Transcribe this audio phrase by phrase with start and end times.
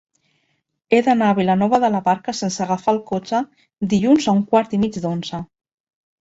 [0.93, 3.43] He d'anar a Vilanova de la Barca sense agafar el cotxe
[3.93, 5.45] dilluns a un quart i mig d'onze.